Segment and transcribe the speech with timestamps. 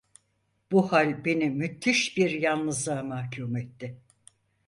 [0.71, 3.97] Bu hal beni müthiş bir yalnızlığa mahkûm etti.